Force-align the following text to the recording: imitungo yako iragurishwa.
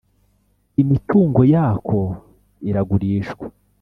imitungo 0.81 1.39
yako 1.53 1.99
iragurishwa. 2.69 3.45